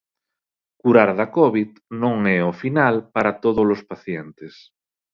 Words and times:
Curar 0.81 1.09
da 1.19 1.27
Covid 1.37 1.69
non 2.01 2.15
é 2.37 2.39
o 2.51 2.53
final 2.63 2.95
para 3.15 3.37
todos 3.43 3.67
os 3.75 3.81
pacientes. 3.91 4.53